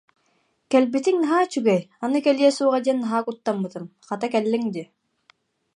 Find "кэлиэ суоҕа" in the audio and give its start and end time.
2.25-2.79